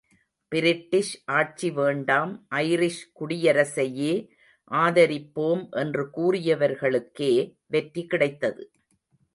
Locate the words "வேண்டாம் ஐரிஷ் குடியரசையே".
1.71-4.13